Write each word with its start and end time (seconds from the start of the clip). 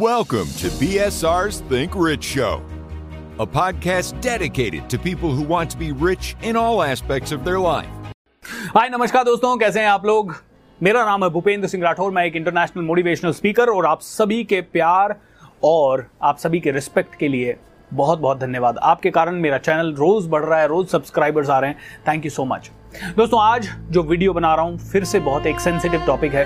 Welcome 0.00 0.48
to 0.60 0.68
BSR's 0.78 1.60
Think 1.68 1.94
Rich 1.94 2.24
Show, 2.24 2.60
a 3.40 3.46
podcast 3.46 4.20
dedicated 4.20 4.90
to 4.90 4.98
people 4.98 5.30
who 5.30 5.42
want 5.42 5.70
to 5.70 5.78
be 5.78 5.92
rich 5.92 6.36
in 6.42 6.56
all 6.56 6.82
aspects 6.82 7.32
of 7.32 7.44
their 7.44 7.60
life. 7.60 8.10
हाय 8.76 8.88
नमस्कार 8.88 9.24
दोस्तों 9.24 9.56
कैसे 9.56 9.80
हैं 9.80 9.88
आप 9.88 10.06
लोग? 10.06 10.34
मेरा 10.82 11.04
नाम 11.04 11.24
है 11.24 11.30
भूपेंद्र 11.30 11.68
सिंह 11.68 11.84
राठौर 11.84 12.10
मैं 12.10 12.24
एक 12.24 12.36
इंटरनेशनल 12.36 12.82
मोटिवेशनल 12.82 13.32
स्पीकर 13.32 13.68
और 13.68 13.86
आप 13.86 14.00
सभी 14.00 14.44
के 14.44 14.60
प्यार 14.60 15.16
और 15.64 16.06
आप 16.22 16.38
सभी 16.38 16.60
के 16.60 16.70
रिस्पेक्ट 16.70 17.14
के 17.14 17.28
लिए 17.28 17.56
बहुत 17.94 18.18
बहुत 18.18 18.38
धन्यवाद। 18.38 18.78
आपके 18.78 19.10
कारण 19.10 19.40
मेरा 19.40 19.58
चैनल 19.58 19.94
रोज 19.94 20.26
बढ़ 20.26 20.44
रहा 20.44 20.60
है 20.60 20.68
रोज 20.68 20.88
सब्सक्राइबर्स 20.88 21.50
आ 21.50 21.58
रहे 21.58 21.70
हैं। 21.70 21.78
थैंक 22.08 22.24
यू 22.24 22.30
सो 22.30 22.44
मच 22.44 22.70
दोस्तों 23.16 23.40
आज 23.42 23.68
जो 23.90 24.02
वीडियो 24.02 24.32
बना 24.32 24.54
रहा 24.54 24.64
हूँ 24.64 24.78
फिर 24.90 25.04
से 25.04 25.18
बहुत 25.20 25.46
एक 25.46 25.60
सेंसिटिव 25.60 26.04
टॉपिक 26.06 26.34
है। 26.34 26.44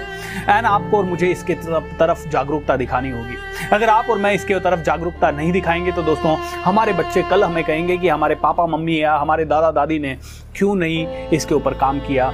एंड 0.48 0.66
आपको 0.66 0.96
और 0.98 1.04
मुझे 1.04 1.30
इसके 1.30 1.54
तरफ़, 1.54 2.28
जागरूकता 2.28 2.76
दिखानी 2.76 3.10
होगी। 3.10 3.36
अगर 3.72 3.88
आप 3.88 4.10
और 4.10 4.18
मैं 4.18 4.32
इसके 4.34 4.58
तरफ़ 4.60 4.80
जागरूकता 4.80 5.30
नहीं 5.30 5.52
दिखाएँगे 5.52 5.92
तो 5.92 6.02
दोस्तों 6.02 6.36
हमारे 6.64 6.92
बच्चे 6.92 7.22
कल 7.22 7.44
हमें 7.44 7.62
कहेंगे 7.64 7.96
कि 7.98 8.08
हमारे 8.08 8.34
पापा 8.34 8.66
मम्मी 8.66 9.02
या 9.02 9.16
हमारे 9.16 9.44
दादा 9.44 9.70
दादी 9.70 9.98
ने 9.98 10.16
क्यों 10.56 10.74
नहीं 10.74 11.28
इसके 11.28 11.54
ऊपर 11.54 11.74
काम 11.74 12.00
किया? 12.00 12.32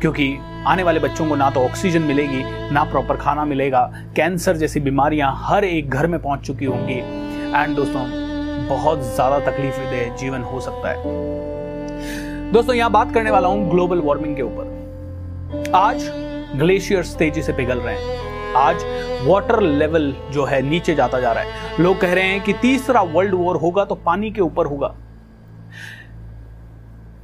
क्योंकि 0.00 0.36
आने 0.66 0.82
वाले 0.82 1.00
बच्चों 1.00 1.28
को 1.28 1.36
ना 1.36 1.50
तो 1.50 1.60
ऑक्सीजन 1.60 2.02
मिलेगी 2.02 2.42
ना 2.74 2.84
प्रॉपर 2.84 3.16
खाना 3.16 3.44
मिलेगा। 3.44 3.80
कैंसर 4.16 4.56
जैसी 4.56 4.80
बीमारियाँ 4.80 5.32
हर 5.38 5.64
एक 5.64 5.90
घर 5.90 6.06
में 6.06 6.20
पहुँच 6.22 6.46
चुकी 6.46 6.64
होंगी। 6.64 6.98
एंड 7.54 7.76
दोस्तों 7.76 8.06
बहुत 8.68 9.02
ज़्यादा 9.14 9.38
तकलीफ़ 9.40 9.80
दे 9.80 10.10
जीवन 10.20 10.42
हो 10.42 10.60
सकता 10.60 10.90
है। 10.90 11.45
दोस्तों, 12.46 12.74
यहाँ 12.74 12.90
बात 12.90 13.12
करने 13.14 13.30
वाला 13.30 13.48
हूँ 13.48 13.70
ग्लोबल 13.70 14.00
वार्मिंग 14.00 14.34
के 14.36 14.42
ऊपर। 14.42 15.72
आज 15.74 16.02
ग्लेशियर्स 16.56 17.14
तेज़ी 17.16 17.42
से 17.42 17.52
पिघल 17.52 17.78
रहे 17.78 17.94
हैं। 17.94 18.54
आज 18.56 18.84
वाटर 19.26 19.60
लेवल 19.60 20.12
जो 20.30 20.44
है 20.44 20.60
नीचे 20.62 20.94
जाता 20.94 21.20
जा 21.20 21.32
रहा 21.32 21.44
है। 21.44 21.82
लोग 21.82 22.00
कह 22.00 22.12
रहे 22.14 22.24
हैं 22.24 22.40
कि 22.40 22.52
तीसरा 22.52 23.02
वर्ल्ड 23.02 23.34
वॉर 23.34 23.56
होगा 23.56 23.84
तो 23.84 23.94
पानी 23.94 24.30
के 24.30 24.40
ऊपर 24.40 24.66
होगा। 24.66 24.94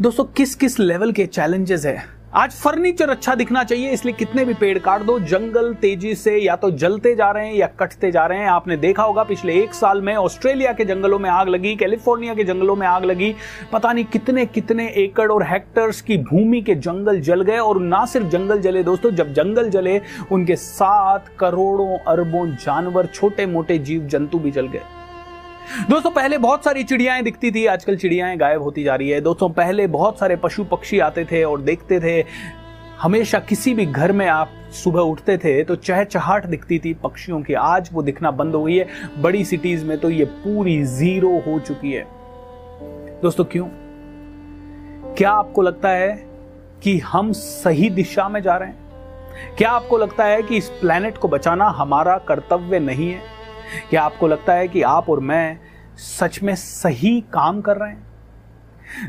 दोस्तों 0.00 0.24
किस 0.36 0.54
किस 0.54 0.78
लेवल 0.80 1.12
के 1.12 1.26
चैलेंजेस 1.26 1.86
है? 1.86 1.96
आज 2.32 2.52
फर्नीचर 2.52 3.10
अच्छा 3.10 3.34
दिखना 3.34 3.62
चाहिए, 3.64 3.90
इसलिए 3.90 4.14
कितने 4.14 4.44
भी 4.44 4.54
पेड़ 4.54 4.78
काट 4.78 5.02
दो, 5.02 5.18
जंगल 5.20 5.72
तेज़ी 5.74 6.14
से 6.14 6.36
या 6.36 6.54
तो 6.56 6.70
जलते 6.72 7.14
जा 7.14 7.30
रहे 7.30 7.46
हैं 7.46 7.54
या 7.54 7.66
कटते 7.80 8.10
जा 8.12 8.24
रहे 8.26 8.38
हैं। 8.38 8.48
आपने 8.48 8.76
देखा 8.76 9.02
होगा, 9.02 9.22
पिछले 9.22 9.54
एक 9.54 9.74
साल 9.74 10.00
में 10.00 10.14
ऑस्ट्रेलिया 10.14 10.72
के 10.72 10.84
जंगलों 10.84 11.18
में 11.18 11.28
आग 11.30 11.48
लगी, 11.48 11.74
कैलिफ़ोर्निया 11.76 12.34
के 12.34 12.44
जंगलों 12.44 12.76
में 12.76 12.86
आग 12.86 13.04
लगी। 13.04 13.34
पता 13.72 13.92
नहीं 13.92 14.04
कितने 14.04 14.46
कितने 14.46 14.88
एकड़ 14.96 15.30
और 15.32 15.42
हेक्टर्स 15.42 16.00
की 16.00 16.18
भूमि 16.20 16.62
के 16.62 16.74
जंगल 16.76 17.20
जल 17.20 17.42
गए, 17.42 17.58
और 17.58 17.80
ना 17.80 18.04
सिर्फ़ 18.06 18.28
जंगल 18.28 18.60
जले 18.60 18.82
दोस्तों, 18.82 19.10
जब 19.10 19.32
जंगल 19.34 19.68
जले, 19.70 20.00
उनके 20.32 20.56
साथ 20.56 21.36
करोड़ों 21.38 21.98
अरबों 22.08 22.46
जानवर 22.56 23.06
छोटे 23.06 23.46
मोटे 23.46 23.78
जीव 23.80 24.06
जंतु 24.06 24.38
भी 24.38 24.50
जल 24.50 24.68
गए। 24.68 24.82
दोस्तों, 25.90 26.10
पहले 26.10 26.38
बहुत 26.38 26.64
सारी 26.64 26.84
चिड़ियाएँ 26.84 27.22
दिखती 27.22 27.50
थी। 27.50 27.66
आजकल 27.66 27.96
चिड़ियाएँ 27.96 28.36
गायब 28.36 28.62
होती 28.62 28.82
जा 28.82 28.94
रही 28.94 29.10
है। 29.10 29.20
दोस्तों, 29.20 29.48
पहले 29.50 29.86
बहुत 29.86 30.18
सारे 30.18 30.36
पशु 30.36 30.64
पक्षी 30.64 30.98
आते 30.98 31.24
थे 31.24 31.44
और 31.44 31.60
देखते 31.60 32.00
थे। 32.00 32.26
हमेशा 33.00 33.38
किसी 33.38 33.74
भी 33.74 33.86
घर 33.86 34.12
में 34.12 34.26
आप 34.26 34.50
सुबह 34.70 35.00
उठते 35.00 35.38
थे 35.38 35.64
तो 35.64 35.76
चहचहाट 35.76 36.46
दिखती 36.46 36.78
थी 36.78 36.94
पक्षियों 36.94 37.42
की। 37.42 37.54
आज 37.54 37.90
वो 37.92 38.02
दिखना 38.02 38.30
बंद 38.30 38.54
हो 38.54 38.64
गई 38.64 38.76
है। 38.76 38.86
बड़ी 39.18 39.44
सिटीज़ 39.44 39.84
में 39.84 39.98
तो 39.98 40.10
ये 40.10 40.24
पूरी 40.24 40.84
ज़ीरो 40.84 41.38
हो 41.38 41.58
चुकी 41.58 41.92
है। 41.92 42.06
दोस्तों, 43.22 43.44
क्यों? 43.44 43.66
क्या 45.14 45.30
आपको 45.30 45.62
लगता 45.62 45.88
है 45.88 46.24
कि 46.82 46.98
हम 46.98 47.32
सही 47.32 47.90
दिशा 47.90 48.28
में 48.28 48.42
जा 48.42 48.56
रहे 48.56 48.68
हैं? 48.68 48.78
क्या 49.58 49.70
आपको 49.70 49.98
लगता 49.98 50.24
है 50.24 50.42
कि 50.42 50.56
इस 50.56 50.68
प्लेनेट 50.68 51.18
को 51.18 51.28
बचाना 51.28 51.64
हमारा 51.64 52.18
कर्तव्य 52.18 52.78
नहीं 52.78 53.12
है? 53.12 53.41
क्या 53.90 54.02
आपको 54.02 54.28
लगता 54.28 54.52
है 54.52 54.68
कि 54.68 54.82
आप 54.84 55.10
और 55.10 55.20
मैं 55.22 55.58
सच 55.98 56.42
में 56.42 56.54
सही 56.56 57.20
काम 57.32 57.60
कर 57.60 57.76
रहे 57.76 57.90
हैं? 57.90 58.10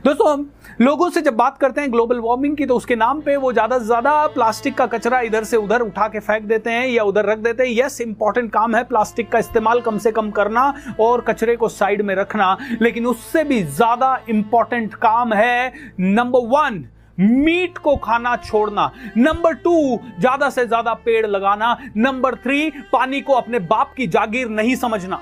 दोस्तों, 0.05 0.31
हम 0.31 0.50
लोगों 0.81 1.09
से 1.09 1.22
जब 1.22 1.36
बात 1.36 1.58
करते 1.58 1.82
हैं 1.82 1.92
ग्लोबल 1.92 2.20
वार्मिंग 2.20 2.55
की 2.58 2.65
तो 2.65 2.76
उसके 2.76 2.95
नाम 2.95 3.21
पे 3.21 3.36
वो 3.38 3.52
ज़्यादा 3.54 3.80
से 3.80 3.86
ज़्यादा 3.86 4.15
प्लास्टिक 4.27 4.77
का 4.77 4.86
कचरा 4.88 5.20
इधर 5.21 5.43
से 5.43 5.58
उधर 5.58 5.82
उठा 5.82 6.08
के 6.08 6.20
फेंक 6.20 6.43
देते 6.43 6.70
हैं 6.70 6.88
या 6.88 7.04
उधर 7.04 7.26
रख 7.26 7.38
देते 7.39 7.64
हैं। 7.64 7.76
यस 7.76 7.99
इंपॉर्टेंट 8.02 8.52
काम 8.52 8.76
है 8.76 8.83
प्लास्टिक 8.83 9.32
का 9.32 9.39
इस्तेमाल 9.39 9.82
कम 9.82 9.98
से 9.98 10.11
कम 10.11 10.30
करना 10.32 10.73
और 10.99 11.21
कचरे 11.21 11.55
को 11.55 11.70
साइड 11.70 12.02
में 12.02 12.15
रखना, 12.15 12.58
लेकिन 12.82 13.05
उससे 13.05 13.43
भी 13.43 13.61
ज़्यादा 13.64 14.17
इंपॉर्टेंट 14.30 14.93
काम 14.95 15.33
है 15.33 15.73
नंबर 15.99 16.48
वन 16.49 16.83
मीट 17.18 17.78
को 17.78 17.96
खाना 17.96 18.36
छोड़ना। 18.38 18.92
नंबर 19.18 19.54
टू, 19.56 20.00
ज़्यादा 20.20 20.50
से 20.50 20.66
ज़्यादा 20.66 20.94
पेड़ 20.96 21.26
लगाना। 21.28 21.78
नंबर 21.98 22.36
थ्री, 22.36 22.70
पानी 22.94 23.22
को 23.22 23.34
अपने 23.34 23.60
बाप 23.62 23.94
की 23.98 24.08
जागीर 24.08 24.50
नहीं 24.50 24.76
समझना। 24.76 25.22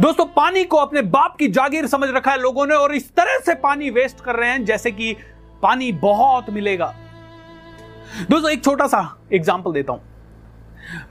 दोस्तों, 0.00 0.24
पानी 0.26 0.64
को 0.64 0.76
अपने 0.76 1.02
बाप 1.02 1.36
की 1.36 1.48
जागीर 1.48 1.86
समझ 1.86 2.08
रखा 2.08 2.30
है 2.30 2.40
लोगों 2.40 2.66
ने 2.66 2.74
और 2.74 2.94
इस 2.94 3.10
तरह 3.14 3.38
से 3.38 3.54
पानी 3.56 3.90
वेस्ट 3.90 4.20
कर 4.20 4.36
रहे 4.36 4.50
हैं 4.50 4.64
जैसे 4.64 4.90
कि 4.90 5.14
पानी 5.62 5.92
बहुत 5.94 6.50
मिलेगा। 6.50 6.94
दोस्तों, 8.30 8.50
एक 8.50 8.64
छोटा 8.64 8.86
सा 8.86 9.00
एग्ज़ाम्पल 9.32 9.72
देता 9.72 9.92
हूँ। 9.92 10.00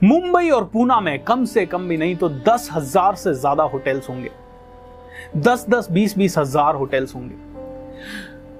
मुंबई 0.04 0.50
और 0.50 0.64
पूना 0.64 1.00
में 1.00 1.18
कम 1.24 1.44
से 1.44 1.64
कम 1.66 1.88
भी 1.88 1.96
नहीं 1.96 2.16
तो 2.16 2.28
दस 2.28 2.68
हज़ार 2.72 3.14
से 3.14 3.34
ज़्यादा 3.34 3.62
होटल्स 3.64 4.08
होंगे। 4.08 4.30
दस 5.38 5.66
दस, 5.68 5.90
बीस 5.90 6.16
बीस 6.18 6.38
हज़ार 6.38 6.74
होटल्स 6.74 7.14
होंगे। 7.14 7.44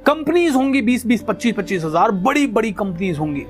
कंपनीज़ 0.07 0.55
होंगी 0.55 0.81
बीस 0.83 1.07
बीस, 1.07 1.23
पच्चीस 1.23 1.55
पच्चीस 1.55 1.85
हज़ार, 1.85 2.11
बड़ी 2.11 2.47
बड़ी 2.47 2.73
कंपनीज़ 2.73 3.19
होंगी। 3.19 3.45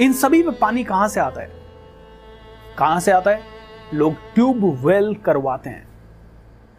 इन 0.00 0.12
सभी 0.12 0.42
में 0.42 0.58
पानी 0.58 0.84
कहाँ 0.84 1.08
से 1.08 1.20
आता 1.20 1.40
है? 1.40 1.50
कहाँ 2.78 3.00
से 3.00 3.12
आता 3.12 3.30
है? 3.30 3.42
लोग 3.94 4.14
ट्यूब 4.34 4.64
वेल 4.86 5.14
करवाते 5.14 5.70
हैं। 5.70 5.86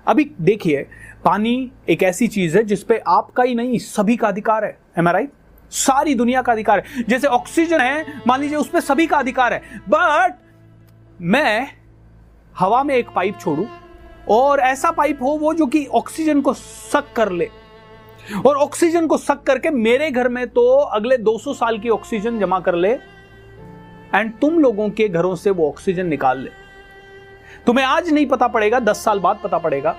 अभी 0.08 0.31
देखिए, 0.42 0.86
पानी 1.26 1.72
एक 1.90 2.03
ऐसी 2.03 2.28
चीज़ 2.28 2.58
है 2.58 2.64
जिसपे 2.64 3.02
आपका 3.08 3.44
ही 3.44 3.56
नहीं, 3.56 3.80
सभी 3.80 4.18
का 4.18 4.28
अधिकार 4.28 4.66
है। 4.66 4.78
एम 4.98 5.09
राइट 5.09 5.32
सारी 5.72 6.16
दुनिया 6.16 6.42
का 6.42 6.52
अधिकार 6.52 6.80
है। 6.80 7.03
जैसे 7.03 7.28
ऑक्सीजन 7.28 7.82
है, 7.82 8.22
मान 8.28 8.42
लीजिए 8.42 8.58
उस 8.58 8.70
पर 8.70 8.80
सभी 8.80 9.08
का 9.08 9.18
अधिकार 9.18 9.53
है। 9.53 9.82
बट 9.90 10.40
मैं 11.22 11.68
हवा 12.56 12.84
में 12.84 12.96
एक 12.96 13.09
पाइप 13.16 13.40
छोड़ू 13.40 13.68
और 14.30 14.59
ऐसा 14.59 14.92
पाइप 14.92 15.22
हो 15.22 15.38
वो 15.38 15.53
जो 15.53 15.66
कि 15.66 15.86
ऑक्सीजन 15.86 16.42
को 16.42 16.53
सक 16.53 17.14
कर 17.16 17.32
ले। 17.32 17.50
और 18.46 18.56
ऑक्सीजन 18.58 19.08
को 19.08 19.18
सक 19.18 19.44
करके 19.44 19.69
मेरे 19.72 20.09
घर 20.12 20.30
में 20.30 20.47
तो 20.50 20.68
अगले 20.72 21.18
200 21.19 21.53
साल 21.56 21.78
की 21.80 21.90
ऑक्सीजन 21.91 22.40
जमा 22.40 22.59
कर 22.59 22.75
ले 22.75 22.91
एंड 24.13 24.31
तुम 24.41 24.59
लोगों 24.59 24.90
के 24.90 25.08
घरों 25.09 25.36
से 25.36 25.50
वो 25.52 25.68
ऑक्सीजन 25.69 26.08
निकाल 26.08 26.40
ले। 26.40 26.50
तुम्हें 27.66 27.85
आज 27.85 28.12
नहीं 28.12 28.25
पता 28.28 28.47
पड़ेगा, 28.47 28.80
दस 28.81 29.03
साल 29.06 29.19
बाद 29.19 29.40
पता 29.44 29.58
पड़ेगा, 29.58 29.96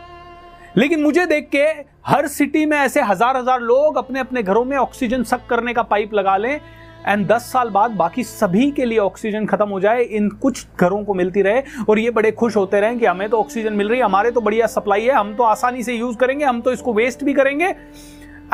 लेकिन 0.76 1.02
मुझे 1.02 1.26
देख 1.26 1.48
के 1.50 1.64
हर 2.06 2.26
सिटी 2.28 2.64
में 2.66 2.76
ऐसे 2.78 3.02
हज़ार 3.02 3.36
हज़ार 3.36 3.60
लोग 3.62 3.96
अपने 3.96 4.20
अपने 4.20 4.42
घरों 4.42 4.64
में 4.64 4.76
ऑक्सीजन 4.76 5.22
सक 5.24 5.46
करने 5.50 5.74
का 5.74 5.82
पाइप 5.84 6.14
लगा 6.14 6.36
लें 6.36 6.60
एंड 7.06 7.26
दस 7.26 7.42
साल 7.52 7.68
बाद 7.70 7.90
बाकी 7.92 8.22
सभी 8.24 8.70
के 8.70 8.84
लिए 8.84 8.98
ऑक्सीजन 8.98 9.44
खत्म 9.46 9.68
हो 9.68 9.80
जाए, 9.80 10.02
इन 10.02 10.28
कुछ 10.32 10.66
घरों 10.80 11.02
को 11.04 11.14
मिलती 11.14 11.42
रहे, 11.42 11.62
और 11.88 11.98
ये 11.98 12.10
बड़े 12.10 12.32
खुश 12.32 12.56
होते 12.56 12.80
रहे 12.80 12.96
कि 12.96 13.06
हमें 13.06 13.28
तो 13.30 13.38
ऑक्सीजन 13.38 13.72
मिल 13.72 13.88
रही 13.88 13.98
है, 13.98 14.04
हमारे 14.04 14.30
तो 14.30 14.40
बढ़िया 14.40 14.66
सप्लाई 14.66 15.02
है, 15.02 15.12
हम 15.12 15.34
तो 15.34 15.42
आसानी 15.44 15.82
से 15.82 15.94
यूज़ 15.94 16.16
करेंगे, 16.16 16.44
हम 16.44 16.60
तो 16.60 16.72
इसको 16.72 16.92
वेस्ट 16.92 17.24
भी 17.24 17.34
करेंगे। 17.34 17.72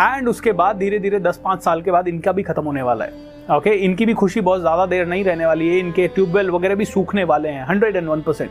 एंड 0.01 0.29
उसके 0.29 0.53
बाद 0.53 0.77
धीरे 0.77 0.99
धीरे 0.99 1.19
दस 1.21 1.41
पाँच 1.45 1.63
साल 1.63 1.83
के 1.83 1.91
बाद 1.91 2.09
इनका 2.09 2.33
भी 2.33 2.43
खत्म 2.43 2.65
होने 2.65 2.83
वाला 2.83 3.05
है। 3.05 3.11
Okay 3.11 3.71
okay? 3.71 3.73
इनकी 3.75 4.07
भी 4.07 4.15
खुशी 4.15 4.41
बहुत 4.41 4.61
ज़्यादा 4.61 4.87
देर 4.87 5.07
नहीं 5.07 5.25
रहने 5.25 5.47
वाली 5.47 5.69
है। 5.69 5.79
इनके 5.79 6.07
ट्यूबवेल 6.09 6.51
वगैरह 6.51 6.75
भी 6.75 6.85
सूखने 6.85 7.25
वाले 7.25 7.49
हैं 7.49 7.65
hundred 7.67 7.97
and 7.97 8.09
one 8.09 8.21
percent 8.21 8.51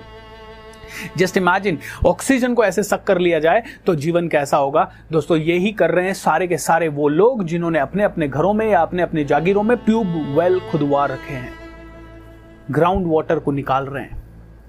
just 1.18 1.38
imagine 1.38 1.78
oxygen 2.06 2.54
को 2.54 2.64
ऐसे 2.64 2.84
सक 2.84 3.04
कर 3.04 3.20
लिया 3.20 3.40
जाए 3.40 3.64
तो 3.86 3.96
जीवन 3.96 4.28
कैसा 4.28 4.58
होगा? 4.58 4.90
दोस्तों, 5.12 5.38
यही 5.38 5.72
कर 5.72 5.92
रहे 5.92 6.06
हैं 6.06 6.14
सारे 6.14 6.48
के 6.48 6.58
सारे 6.58 6.88
वो 6.90 7.08
लोग 7.10 7.44
जिन्होंने 7.44 7.80
अपने 7.80 8.04
अपने 8.04 8.28
घरों 8.28 8.54
में 8.54 8.66
या 8.70 8.82
अपने 8.82 9.04
अपने 9.04 9.24
जागीरों 9.26 9.64
में 9.64 9.78
ट्यूब 9.78 10.16
वेल 10.38 10.60
खुदवा 10.72 11.06
रखे 11.06 11.34
हैं। 11.34 11.54
ग्राउंड 12.72 13.08
वाटर 13.08 13.40
को 13.40 13.52
निकाल 13.52 13.86
रहे 13.86 14.04
हैं। 14.04 14.21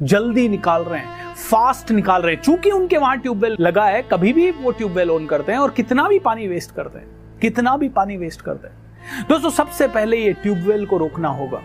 जल्दी 0.03 0.49
निकाल 0.49 0.83
रहे 0.83 1.01
हैं, 1.01 1.35
फास्ट 1.35 1.91
निकाल 1.91 2.23
रहे 2.23 2.35
हैं। 2.35 2.43
चूँकि 2.43 2.71
उनके 2.71 2.99
वहाँ 2.99 3.17
ट्यूबवेल 3.19 3.57
लगा 3.61 3.85
है, 3.85 4.03
कभी 4.03 4.33
भी 4.33 4.51
वो 4.53 4.71
ट्यूबवेल 4.71 5.11
ऑन 5.11 5.27
करते 5.27 5.53
हैं 5.53 5.59
और 5.59 5.71
कितना 5.71 6.09
भी 6.09 6.19
पानी 6.19 6.49
वेस्ट 6.49 6.75
करते 6.75 6.99
हैं, 6.99 7.39
कितना 7.41 7.77
भी 7.77 7.89
पानी 7.91 8.17
वेस्ट 8.17 8.41
करते 8.41 8.69
हैं। 8.69 9.27
दोस्तों, 9.29 9.51
सबसे 9.51 9.89
पहले 9.89 10.17
ये 10.17 10.33
ट्यूबवेल 10.33 10.87
को 10.87 10.99
रोकना 10.99 11.29
होगा। 11.31 11.63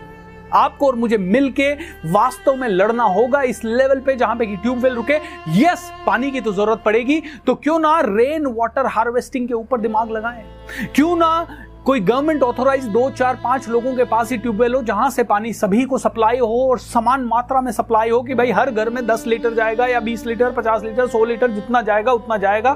आपको 0.52 0.86
और 0.86 0.94
मुझे 0.94 1.16
मिलके 1.18 1.72
वास्तव 2.10 2.54
में 2.56 2.68
लड़ना 2.68 3.04
होगा 3.04 3.40
इस 3.42 3.64
लेवल 3.64 3.98
पे 4.00 4.14
जहाँ 4.16 4.36
पे 4.36 4.46
कि 4.46 4.56
ट्यूबवेल 4.56 4.94
रुके। 4.94 5.16
यस, 5.56 5.90
पानी 6.06 6.30
की 6.30 6.40
तो 6.40 6.52
ज़रूरत 6.52 6.82
पड़ेगी। 6.84 7.22
तो 7.46 7.54
क्यों 7.54 7.78
ना 7.78 7.98
रेन 8.00 8.46
वाटर 8.48 8.86
हार्वेस्टिंग 8.86 9.48
के 9.48 9.54
ऊपर 9.54 9.80
दिमाग 9.80 10.10
लगाएँ? 10.10 10.44
क्यों 10.94 11.16
ना 11.16 11.46
कोई 11.88 12.00
गवर्नमेंट 12.00 12.42
ऑथोराइज 12.42 12.84
दो, 12.84 13.08
चार, 13.10 13.34
पाँच 13.34 13.68
लोगों 13.68 13.94
के 13.96 14.04
पास 14.04 14.30
ही 14.32 14.36
ट्यूबवेल 14.38 14.74
हो, 14.74 14.82
जहाँ 14.82 15.08
से 15.10 15.22
पानी 15.24 15.52
सभी 15.52 15.84
को 15.84 15.98
सप्लाई 15.98 16.38
हो 16.38 16.68
और 16.70 16.78
समान 16.78 17.20
मात्रा 17.20 17.60
में 17.60 17.70
सप्लाई 17.72 18.10
हो 18.10 18.20
कि 18.22 18.34
भाई 18.34 18.50
हर 18.50 18.70
घर 18.70 18.90
में 18.90 19.06
दस 19.06 19.26
लीटर 19.26 19.54
जाएगा 19.54 19.86
या 19.86 20.00
बीस 20.00 20.24
लीटर, 20.26 20.50
पचास 20.50 20.82
लीटर, 20.84 21.06
सौ 21.06 21.24
लीटर, 21.24 21.50
जितना 21.50 21.82
जाएगा, 21.82 22.12
उतना 22.12 22.36
जाएगा। 22.36 22.72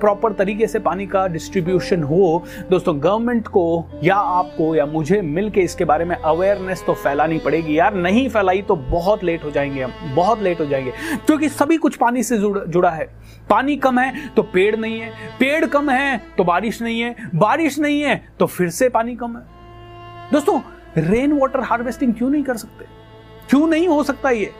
प्रॉपर 0.00 0.32
तरीके 0.32 0.66
से 0.66 0.78
पानी 0.78 1.06
का 1.06 1.26
डिस्ट्रीब्यूशन 1.26 2.02
हो। 2.02 2.44
दोस्तों 2.70 2.96
गवर्नमेंट 3.02 3.48
को 3.48 3.84
या 4.04 4.16
आपको 4.16 4.74
या 4.74 4.86
मुझे 4.86 5.20
मिलकर 5.20 5.60
इसके 5.60 5.84
बारे 5.84 6.04
में 6.04 6.16
अवेयरनेस 6.16 6.84
तो 6.86 6.94
फैलानी 6.94 7.38
पड़ेगी 7.38 7.78
यार। 7.78 7.94
नहीं 7.94 8.28
फैलाई 8.28 8.62
तो 8.62 8.76
बहुत 8.76 9.24
लेट 9.24 9.44
हो 9.44 9.50
जाएँगे 9.50 9.82
हम, 9.82 9.92
बहुत 10.14 10.42
लेट 10.42 10.60
हो 10.60 10.66
जाएँगे। 10.66 10.92
क्योंकि 11.26 11.48
सभी 11.50 11.76
कुछ 11.76 11.96
पानी 11.96 12.22
से 12.22 12.38
जुड़ा 12.38 12.90
है। 12.90 13.08
पानी 13.50 13.76
कम 13.76 13.98
है 13.98 14.28
तो 14.28 14.42
पेड़ 14.44 14.74
नहीं 14.76 15.00
है, 15.00 15.12
पेड़ 15.40 15.64
कम 15.66 15.90
है 15.90 16.20
तो 16.38 16.44
बारिश 16.44 16.82
नहीं 16.82 17.00
है, 17.00 17.14
बारिश 17.34 17.78
नहीं 17.78 18.00
है 18.00 18.22
तो 18.38 18.46
फिर 18.58 18.70
से 18.70 18.88
पानी 18.88 19.16
कम 19.16 19.36
है। 19.36 19.42
दोस्तों 20.32 20.60
रेन 20.98 21.32
वाटर 21.32 21.60
हार्वेस्टिंग 21.60 22.14
क्यों 22.14 22.30
नहीं 22.30 22.42
कर 22.42 22.56
सकते? 22.56 22.84
क्यों 23.50 23.66
नहीं 23.66 23.88
हो 23.88 24.02
सकता 24.02 24.30
ये? 24.30 24.52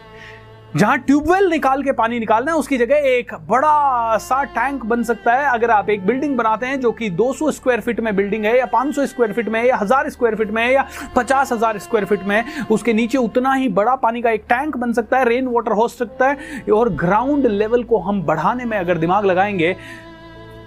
जहाँ 0.77 0.99
ट्यूबवेल 0.99 1.49
निकाल 1.51 1.83
के 1.83 1.93
पानी 1.93 2.19
निकालना 2.19 2.53
है, 2.53 2.59
उसकी 2.59 2.79
जगह 2.79 2.97
एक 2.97 3.35
बड़ा 3.49 4.17
सा 4.19 4.43
टैंक 4.45 4.85
बन 4.85 5.03
सकता 5.03 5.33
है। 5.33 5.51
अगर 5.51 5.71
आप 5.71 5.91
एक 5.91 6.07
बिल्डिंग 6.07 6.37
बनाते 6.37 6.67
हैं 6.67 6.81
जो 6.81 6.93
कि 6.93 7.11
200 7.11 7.51
स्क्वायर 7.51 7.81
फीट 7.81 8.01
में 8.01 8.17
बिल्डिंग 8.17 8.45
है, 8.45 8.59
या 8.59 8.67
500 8.67 9.07
स्क्वायर 9.07 9.33
फीट 9.33 9.49
में 9.49 9.61
है, 9.61 9.67
या 9.69 9.77
हज़ार 9.77 10.11
स्क्वायर 10.11 10.35
फीट 10.35 10.51
में 10.51 10.63
है, 10.63 10.73
या 10.73 10.87
पचास 11.17 11.53
हज़ार 11.53 11.79
स्क्वायर 11.79 12.05
फीट 12.05 12.23
में 12.23 12.37
है, 12.37 12.45
उसके 12.71 12.93
नीचे 12.93 13.19
उतना 13.19 13.53
ही 13.55 13.69
बड़ा 13.69 13.95
पानी 13.97 14.23
का 14.23 14.31
एक 14.31 14.45
टैंक 14.49 14.77
बन 14.77 14.93
सकता 14.93 15.19
है 15.19 15.25
रेन 15.25 15.47
वाटर 15.47 15.73
हो 15.73 15.89
सकता 15.89 16.29
है, 16.29 16.63
और 16.73 16.89
ग्राउंड 16.89 17.47
लेवल 17.47 17.85
को 17.85 17.99
हम 17.99 18.23
बढ़ाने 18.23 18.65
में 18.65 18.79
अगर 18.79 18.99
दिमाग 18.99 19.25
लगाएँगे 19.25 19.77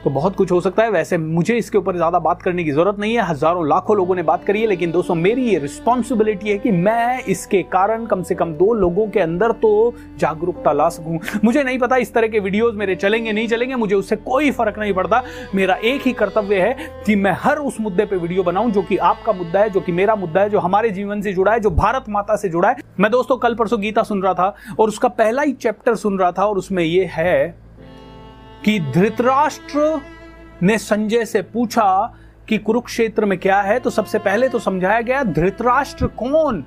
तो 0.03 0.09
बहुत 0.09 0.35
कुछ 0.35 0.51
हो 0.51 0.59
सकता 0.61 0.83
है। 0.83 0.89
वैसे 0.91 1.17
मुझे 1.17 1.55
इसके 1.57 1.77
ऊपर 1.77 1.95
ज़्यादा 1.95 2.19
बात 2.19 2.41
करने 2.41 2.63
की 2.63 2.71
ज़रूरत 2.71 2.99
नहीं 2.99 3.15
है। 3.15 3.23
हज़ारों, 3.23 3.67
लाखों 3.67 3.95
लोगों 3.97 4.15
ने 4.15 4.23
बात 4.23 4.43
करी 4.45 4.61
है, 4.61 4.67
लेकिन 4.67 4.91
दोस्तों, 4.91 5.15
मेरी 5.15 5.43
ये 5.43 5.57
रिस्पॉन्सिबिलिटी 5.59 6.49
है 6.49 6.57
कि 6.57 6.71
मैं 6.71 7.23
इसके 7.25 7.61
कारण 7.65 8.05
कम 8.05 8.23
से 8.23 8.35
कम 8.35 8.53
दो 8.53 8.73
लोगों 8.75 9.07
के 9.07 9.19
अंदर 9.19 9.51
तो 9.53 9.93
जागरूकता 10.19 10.71
ला 10.73 10.87
सकूँ। 10.89 11.19
मुझे 11.43 11.63
नहीं 11.63 11.79
पता 11.79 11.97
इस 11.97 12.13
तरह 12.13 12.27
के 12.27 12.39
वीडियोस 12.39 12.75
मेरे 12.75 12.95
चलेंगे, 12.95 13.31
नहीं 13.31 13.47
चलेंगे, 13.47 13.75
मुझे 13.75 13.95
उससे 13.95 14.15
कोई 14.17 14.51
फ़र्क 14.51 14.79
नहीं 14.79 14.93
पड़ता। 14.93 15.23
मेरा 15.55 15.75
एक 15.75 16.01
ही 16.01 16.13
कर्तव्य 16.13 16.61
है 16.61 16.75
कि 17.05 17.15
मैं 17.15 17.35
हर 17.39 17.57
उस 17.59 17.81
मुद्दे 17.81 18.05
पर 18.05 18.17
वीडियो 18.17 18.43
बनाऊँ 18.43 18.71
जो 18.71 18.81
कि 18.81 18.97
आपका 18.97 19.33
मुद्दा 19.33 19.59
है, 19.59 19.69
जो 19.69 19.81
कि 19.81 19.91
मेरा 19.91 20.15
मुद्दा 20.15 20.41
है, 20.41 20.49
जो 20.49 20.59
हमारे 20.59 20.89
जीवन 20.91 21.21
से 21.21 21.33
जुड़ा 21.33 21.51
है, 21.51 21.59
जो 21.59 21.69
भारत 21.71 22.09
माता 22.09 22.35
से 22.35 22.49
जुड़ा 22.49 22.69
है। 22.69 22.75
मैं 22.99 23.11
दोस्तों, 23.11 23.37
कल 23.37 23.55
परसों 23.55 23.81
गीता 23.81 24.03
सुन 24.03 24.21
रहा 24.21 24.33
था 24.33 24.55
और 24.79 24.87
उसका 24.87 25.07
पहला 25.09 25.41
ही 25.41 25.53
चैप्टर 25.53 25.95
सुन 25.97 26.19
रहा 26.19 26.31
था 26.31 26.45
और 26.45 26.57
उसमें 26.57 26.83
यह 26.83 27.11
है 27.11 27.66
कि 28.67 28.79
धृतराष्ट्र 28.79 30.01
ने 30.63 30.77
संजय 30.77 31.25
से 31.25 31.41
पूछा 31.41 32.15
कि 32.49 32.57
कुरुक्षेत्र 32.57 33.25
में 33.25 33.37
क्या 33.39 33.61
है 33.61 33.79
तो 33.79 33.89
सबसे 33.89 34.19
पहले 34.19 34.49
तो 34.49 34.59
समझाया 34.59 35.01
गया, 35.01 35.23
धृतराष्ट्र 35.23 36.07
कौन? 36.07 36.65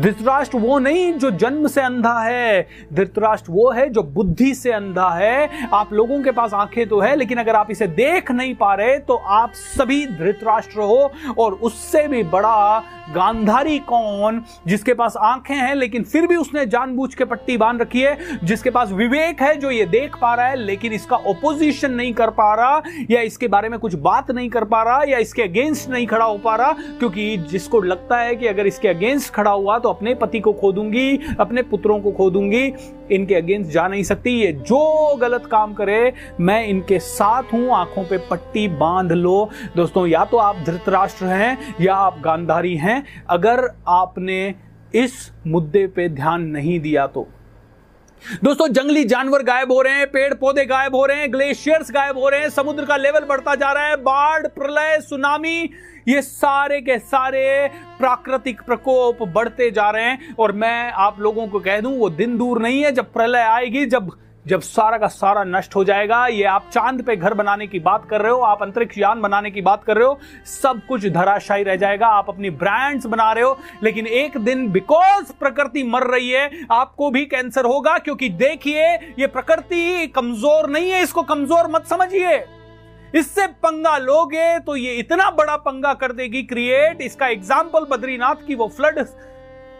धृतराष्ट्र 0.00 0.58
वो 0.58 0.78
नहीं 0.78 1.12
जो 1.12 1.30
जन्म 1.30 1.66
से 1.66 1.80
अंधा 1.80 2.18
है। 2.20 2.66
धृतराष्ट्र 2.92 3.52
वो 3.52 3.70
है 3.70 3.88
जो 3.88 4.02
बुद्धि 4.02 4.54
से 4.54 4.72
अंधा 4.72 5.08
है। 5.10 5.68
आप 5.74 5.92
लोगों 5.92 6.22
के 6.22 6.30
पास 6.30 6.54
आँखें 6.54 6.86
तो 6.88 7.00
है, 7.00 7.14
लेकिन 7.16 7.38
अगर 7.38 7.54
आप 7.54 7.70
इसे 7.70 7.86
देख 7.86 8.30
नहीं 8.30 8.54
पा 8.54 8.74
रहे 8.74 8.98
तो 8.98 9.14
आप 9.14 9.52
सभी 9.54 10.06
धृतराष्ट्र 10.08 10.80
हो। 10.80 11.10
और 11.38 11.52
उससे 11.52 12.06
भी 12.08 12.22
बड़ा 12.22 12.78
गांधारी 13.14 13.78
कौन, 13.78 14.42
जिसके 14.66 14.94
पास 14.94 15.14
आँखें 15.16 15.54
हैं, 15.54 15.74
लेकिन 15.74 16.02
फिर 16.02 16.26
भी 16.26 16.36
उसने 16.36 16.64
जानबूझ 16.66 17.14
के 17.14 17.24
पट्टी 17.24 17.56
बाँध 17.56 17.80
रखी 17.80 18.00
है, 18.00 18.38
जिसके 18.44 18.70
पास 18.70 18.90
विवेक 18.92 19.42
है 19.42 19.54
जो 19.56 19.70
ये 19.70 19.84
देख 19.86 20.16
पा 20.16 20.34
रहा 20.34 20.46
है, 20.46 20.56
लेकिन 20.56 20.92
इसका 20.92 21.16
ओपोजिशन 21.16 21.90
नहीं 21.90 22.12
कर 22.14 22.30
पा 22.30 22.54
रहा, 22.54 22.82
या 23.10 23.20
इसके 23.20 23.48
बारे 23.48 23.68
में 23.68 23.78
कुछ 23.80 23.94
बात 23.94 24.30
नहीं 24.30 24.50
कर 24.50 24.64
पा 24.64 24.82
रहा, 24.82 25.02
या 25.02 25.18
इसके 25.18 25.42
अगेंस्ट 25.42 25.90
नहीं 25.90 26.06
खड़ा 26.06 26.24
हो 26.24 26.38
पा 26.38 26.56
रहा, 26.56 26.72
क्योंकि 26.72 27.36
जिसको 27.50 27.80
लगता 27.80 28.16
है 28.16 28.36
कि 28.36 28.46
अगर 28.46 28.66
इसके 28.66 28.88
अगेंस्ट 28.88 29.32
खड़ा 29.32 29.50
हुआ 29.50 29.78
तो 29.88 29.92
अपने 29.92 30.14
पति 30.14 30.40
को 30.40 30.52
खो 30.52 30.72
दूँगी 30.72 31.36
अपने 31.40 31.62
पुत्रों 31.62 31.98
को 32.00 32.10
खो 32.12 32.30
दूँगी 32.30 32.64
इनके 33.12 33.34
अगेंस्ट 33.34 33.70
जा 33.70 33.86
नहीं 33.88 34.02
सकती। 34.02 34.30
ये 34.30 34.52
जो 34.52 35.16
गलत 35.16 35.46
काम 35.46 35.72
करे, 35.74 36.12
मैं 36.40 36.66
इनके 36.66 36.98
साथ 36.98 37.52
हूँ, 37.52 37.70
आँखों 37.70 38.04
पे 38.04 38.18
पट्टी 38.30 38.66
बाँध 38.68 39.12
लो। 39.12 39.48
दोस्तों, 39.76 40.06
या 40.06 40.24
तो 40.24 40.36
आप 40.36 40.56
धृतराष्ट्र 40.66 41.26
हैं, 41.26 41.58
या 41.80 41.94
आप 41.94 42.20
गांधारी 42.20 42.76
हैं। 42.76 43.02
अगर 43.30 43.68
आपने 43.88 44.54
इस 44.94 45.32
मुद्दे 45.46 45.86
पे 45.86 46.08
ध्यान 46.08 46.42
नहीं 46.42 46.80
दिया 46.80 47.06
तो। 47.06 47.26
दोस्तों, 48.44 48.66
जंगली 48.68 49.04
जानवर 49.04 49.42
गायब 49.42 49.72
हो 49.72 49.80
रहे 49.82 49.94
हैं 49.94 50.06
पेड़ 50.06 50.34
पौधे 50.34 50.64
गायब 50.66 50.94
हो 50.94 51.04
रहे 51.06 51.16
हैं 51.16 51.32
ग्लेशियर्स 51.32 51.90
गायब 51.90 52.18
हो 52.18 52.28
रहे 52.28 52.40
हैं, 52.40 52.48
समुद्र 52.50 52.84
का 52.84 52.96
लेवल 52.96 53.24
बढ़ता 53.24 53.54
जा 53.54 53.72
रहा 53.72 53.86
है, 53.86 53.96
बाढ़, 53.96 54.46
प्रलय 54.48 54.98
सुनामी 55.00 55.70
ये 56.08 56.22
सारे 56.22 56.80
के 56.80 56.98
सारे 56.98 57.70
प्राकृतिक 57.98 58.60
प्रकोप 58.62 59.22
बढ़ते 59.24 59.70
जा 59.70 59.88
रहे 59.90 60.04
हैं। 60.04 60.34
और 60.34 60.52
मैं 60.52 60.90
आप 60.92 61.20
लोगों 61.20 61.46
को 61.48 61.60
कह 61.60 61.80
दूँ, 61.80 61.98
वो 61.98 62.10
दिन 62.10 62.36
दूर 62.38 62.62
नहीं 62.62 62.82
है 62.84 62.92
जब 62.92 63.12
प्रलय 63.12 63.42
आएगी, 63.42 63.84
जब 63.86 64.10
जब 64.48 64.60
सारा 64.60 64.98
का 64.98 65.06
सारा 65.08 65.42
नष्ट 65.44 65.74
हो 65.76 65.82
जाएगा, 65.84 66.26
ये 66.26 66.44
आप 66.44 66.68
चाँद 66.72 67.02
पे 67.02 67.16
घर 67.16 67.34
बनाने 67.34 67.66
की 67.66 67.78
बात 67.80 68.06
कर 68.10 68.20
रहे 68.20 68.32
हो, 68.32 68.40
आप 68.40 68.62
अंतरिक्ष 68.62 68.98
यान 68.98 69.20
बनाने 69.20 69.50
की 69.50 69.62
बात 69.62 69.84
कर 69.84 69.96
रहे 69.96 70.06
हो, 70.06 70.18
सब 70.46 70.80
कुछ 70.88 71.06
धराशायी 71.06 71.64
रह 71.64 71.76
जाएगा, 71.76 72.06
आप 72.08 72.28
अपनी 72.28 72.50
ब्रांड्स 72.52 73.06
बना 73.06 73.30
रहे 73.32 73.44
हो, 73.44 73.58
लेकिन 73.82 74.06
एक 74.06 74.38
दिन 74.38 74.66
बिकॉज़ 74.72 75.32
प्रकृति 75.40 75.82
मर 75.84 76.06
रही 76.06 76.30
है, 76.30 76.50
आपको 76.70 77.10
भी 77.10 77.24
कैंसर 77.26 77.64
होगा, 77.64 77.98
क्योंकि 77.98 78.28
देखिए, 78.28 78.86
ये 79.18 79.26
प्रकृति 79.28 80.06
कमज़ोर 80.06 80.70
नहीं 80.70 80.90
है, 80.90 81.02
इसको 81.02 81.22
कमज़ोर 81.24 81.70
मत 81.70 81.86
समझिए। 81.86 82.44
इससे 83.14 83.46
पंगा 83.46 83.96
लोगे 83.98 84.58
तो 84.58 84.76
ये 84.76 84.94
इतना 84.94 85.30
बड़ा 85.30 85.56
पंगा 85.58 85.92
कर 85.94 86.12
देगी 86.12 86.42
क्रिएट 86.42 87.00
इसका 87.00 87.26
एग्ज़ाम्पल 87.26 87.84
बद्रीनाथ 87.90 88.46
की 88.46 88.54
वो 88.54 88.66
फ्लड 88.68 88.98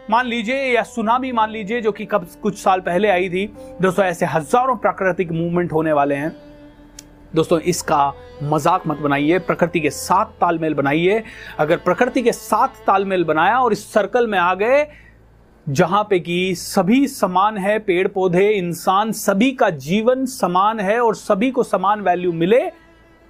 मान 0.09 0.27
लीजिए 0.27 0.61
या 0.65 0.81
सुनामी 0.83 1.31
मान 1.31 1.49
लीजिए, 1.51 1.81
जो 1.81 1.91
कि 1.91 2.05
कब 2.05 2.25
कुछ 2.41 2.57
साल 2.57 2.79
पहले 2.79 3.09
आई 3.09 3.29
थी, 3.29 3.45
दोस्तों, 3.81 4.05
ऐसे 4.05 4.25
हज़ारों 4.25 4.75
प्राकृतिक 4.75 5.31
मूवमेंट 5.31 5.73
होने 5.73 5.93
वाले 5.93 6.15
हैं। 6.15 6.31
दोस्तों, 7.35 7.59
इसका 7.59 8.13
मज़ाक 8.43 8.87
मत 8.87 8.97
बनाइए, 8.97 9.39
प्रकृति 9.39 9.79
के 9.79 9.89
साथ 9.89 10.25
तालमेल 10.41 10.73
बनाइए। 10.73 11.23
अगर 11.59 11.77
प्रकृति 11.77 12.21
के 12.21 12.31
साथ 12.31 12.83
तालमेल 12.87 13.23
बनाया 13.23 13.59
और 13.59 13.73
इस 13.73 13.91
सर्कल 13.93 14.27
में 14.27 14.37
आ 14.39 14.53
गए, 14.55 14.85
जहाँ 15.67 16.03
पे 16.03 16.19
कि 16.19 16.55
सभी 16.55 17.07
समान 17.07 17.57
है 17.57 17.77
पेड़ 17.79 18.07
पौधे 18.07 18.49
इंसान, 18.49 19.11
सभी 19.11 19.51
का 19.51 19.69
जीवन 19.69 20.25
समान 20.25 20.79
है 20.79 20.99
और 20.99 21.15
सभी 21.15 21.51
को 21.51 21.63
समान 21.63 22.01
वैल्यू 22.01 22.31
मिले 22.33 22.61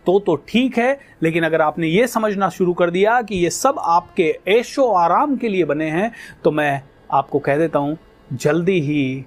तो 0.06 0.20
तो 0.20 0.36
ठीक 0.48 0.78
है, 0.78 1.00
लेकिन 1.24 1.44
अगर 1.44 1.62
आपने 1.62 1.88
ये 1.88 2.08
समझना 2.08 2.50
शुरू 2.50 2.74
कर 2.74 2.90
दिया 2.90 3.22
कि 3.22 3.36
ये 3.36 3.50
सब 3.50 3.80
आपके 3.80 4.34
ऐशो 4.48 4.88
आराम 4.94 5.36
के 5.38 5.50
लिए 5.50 5.66
बने 5.66 5.90
हैं 5.90 6.12
तो 6.44 6.52
मैं 6.52 6.82
आपको 7.12 7.40
कह 7.40 7.58
देता 7.58 7.80
हूँ, 7.80 7.98
जल्दी 8.30 8.80
ही 8.82 9.26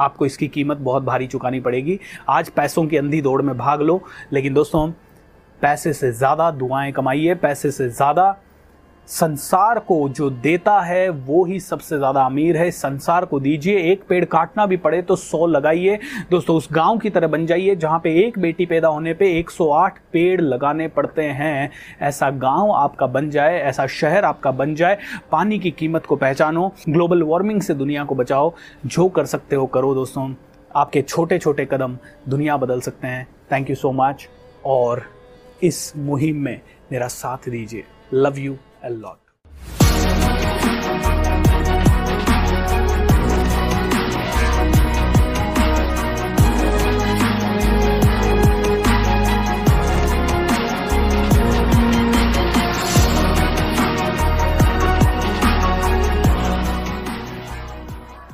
आपको 0.00 0.26
इसकी 0.26 0.48
कीमत 0.48 0.76
बहुत 0.78 1.02
भारी 1.02 1.26
चुकानी 1.26 1.60
पड़ेगी। 1.60 1.98
आज 2.28 2.48
पैसों 2.48 2.86
की 2.86 2.96
अंधी 2.96 3.20
दौड़ 3.22 3.40
में 3.42 3.56
भाग 3.58 3.82
लो, 3.82 4.00
लेकिन 4.32 4.54
दोस्तों, 4.54 4.90
पैसे 5.60 5.92
से 5.92 6.12
ज़्यादा 6.12 6.50
दुआएँ 6.50 6.92
कमाइए, 6.92 7.34
पैसे 7.34 7.70
से 7.70 7.88
ज़्यादा 7.88 8.30
संसार 9.08 9.78
को 9.78 10.08
जो 10.08 10.28
देता 10.30 10.80
है, 10.80 11.08
वो 11.08 11.44
ही 11.44 11.58
सबसे 11.60 11.96
ज़्यादा 11.98 12.22
अमीर 12.22 12.56
है। 12.56 12.70
संसार 12.70 13.24
को 13.24 13.40
दीजिए। 13.40 13.78
एक 13.92 14.02
पेड़ 14.08 14.24
काटना 14.24 14.66
भी 14.66 14.76
पड़े 14.76 15.00
तो 15.02 15.16
सौ 15.16 15.46
लगाइए। 15.46 15.98
दोस्तों, 16.30 16.56
उस 16.56 16.68
गाँव 16.72 16.98
की 16.98 17.10
तरह 17.10 17.28
बन 17.28 17.46
जाइए, 17.46 17.76
जहाँ 17.76 17.98
पे 17.98 18.12
एक 18.20 18.38
बेटी 18.38 18.66
पैदा 18.66 18.88
होने 18.88 19.14
पे 19.14 19.30
108 19.38 19.98
पेड़ 20.12 20.40
लगाने 20.40 20.88
पड़ते 20.88 21.22
हैं। 21.22 21.70
ऐसा 22.00 22.30
गाँव 22.30 22.72
आपका 22.72 23.06
बन 23.06 23.30
जाए, 23.30 23.58
ऐसा 23.60 23.86
शहर 23.86 24.24
आपका 24.24 24.50
बन 24.50 24.74
जाए, 24.74 24.98
पानी 25.32 25.58
की 25.58 25.70
कीमत 25.70 26.06
को 26.06 26.16
पहचानो, 26.16 26.72
ग्लोबल 26.88 27.22
वार्मिंग 27.22 27.62
से 27.62 27.74
दुनिया 27.74 28.04
को 28.04 28.14
बचाओ, 28.14 28.52
जो 28.86 29.08
कर 29.08 29.26
सकते 29.26 29.56
हो 29.56 29.66
करो 29.66 29.94
दोस्तों। 29.94 30.32
आपके 30.76 31.02
छोटे 31.02 31.38
छोटे 31.38 31.64
कदम 31.64 31.98
दुनिया 32.28 32.56
बदल 32.56 32.80
सकते 32.80 33.06
हैं। 33.06 33.26
थैंक 33.52 33.70
यू 33.70 33.76
सो 33.76 33.92
मच 33.92 34.28
और 34.64 35.02
इस 35.62 35.92
मुहिम 35.96 36.36
में 36.36 36.60
मेरा 36.92 37.06
साथ 37.08 37.48
दीजिए। 37.50 37.84
Love 38.12 38.38
you 38.38 38.56
a 38.82 38.90
lot. 38.90 39.27